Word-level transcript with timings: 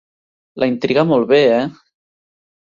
La 0.63 0.69
intriga 0.71 1.03
molt 1.11 1.29
bé, 1.33 1.43
eh? 1.59 1.61